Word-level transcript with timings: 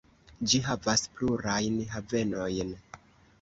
Ĝi 0.53 0.61
havas 0.67 1.03
plurajn 1.19 1.77
havenojn. 1.93 2.75